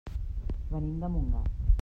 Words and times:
Venim 0.71 0.97
de 1.05 1.11
Montgat. 1.17 1.77